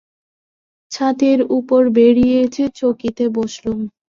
ছাতের 0.91 1.39
উপর 1.57 1.81
বেরিয়ে 1.97 2.35
এসে 2.45 2.65
চৌকিতে 2.79 3.25
বসলুম। 3.37 3.79